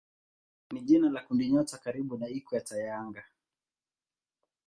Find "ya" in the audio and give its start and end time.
2.77-2.97